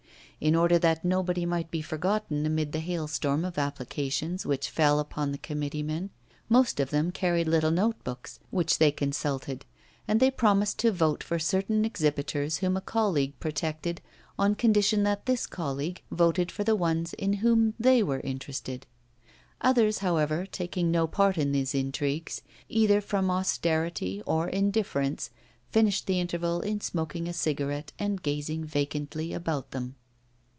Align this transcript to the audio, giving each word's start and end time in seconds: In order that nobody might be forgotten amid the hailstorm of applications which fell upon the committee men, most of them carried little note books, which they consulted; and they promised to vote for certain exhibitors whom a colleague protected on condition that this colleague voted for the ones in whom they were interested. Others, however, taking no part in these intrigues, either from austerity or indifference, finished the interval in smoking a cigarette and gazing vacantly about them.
In 0.43 0.55
order 0.55 0.79
that 0.79 1.05
nobody 1.05 1.45
might 1.45 1.69
be 1.69 1.83
forgotten 1.83 2.47
amid 2.47 2.71
the 2.71 2.79
hailstorm 2.79 3.45
of 3.45 3.59
applications 3.59 4.43
which 4.43 4.71
fell 4.71 4.99
upon 4.99 5.31
the 5.31 5.37
committee 5.37 5.83
men, 5.83 6.09
most 6.49 6.79
of 6.79 6.89
them 6.89 7.11
carried 7.11 7.47
little 7.47 7.69
note 7.69 8.03
books, 8.03 8.39
which 8.49 8.79
they 8.79 8.89
consulted; 8.91 9.65
and 10.07 10.19
they 10.19 10.31
promised 10.31 10.79
to 10.79 10.91
vote 10.91 11.21
for 11.23 11.37
certain 11.37 11.85
exhibitors 11.85 12.57
whom 12.57 12.75
a 12.75 12.81
colleague 12.81 13.39
protected 13.39 14.01
on 14.39 14.55
condition 14.55 15.03
that 15.03 15.27
this 15.27 15.45
colleague 15.45 16.01
voted 16.09 16.49
for 16.51 16.63
the 16.63 16.75
ones 16.75 17.13
in 17.13 17.33
whom 17.33 17.75
they 17.79 18.01
were 18.01 18.21
interested. 18.21 18.87
Others, 19.61 19.99
however, 19.99 20.47
taking 20.47 20.89
no 20.89 21.05
part 21.05 21.37
in 21.37 21.51
these 21.51 21.75
intrigues, 21.75 22.41
either 22.67 22.99
from 22.99 23.29
austerity 23.29 24.23
or 24.25 24.49
indifference, 24.49 25.29
finished 25.69 26.07
the 26.07 26.19
interval 26.19 26.61
in 26.61 26.81
smoking 26.81 27.27
a 27.27 27.31
cigarette 27.33 27.93
and 27.99 28.23
gazing 28.23 28.65
vacantly 28.65 29.33
about 29.33 29.69
them. 29.69 29.93